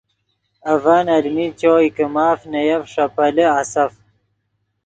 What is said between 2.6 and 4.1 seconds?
یف ݰے پیلے آسف